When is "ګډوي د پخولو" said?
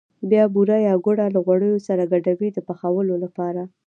2.13-3.15